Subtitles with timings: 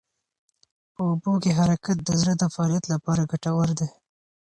[0.93, 3.89] په اوبو کې حرکت د زړه د فعالیت لپاره ګټور دی.